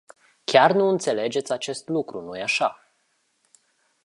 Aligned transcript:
Chiar 0.43 0.71
nu 0.71 0.85
înțelegeți 0.87 1.51
acest 1.51 1.87
lucru, 1.87 2.21
nu-i 2.21 2.41
așa? 2.41 2.93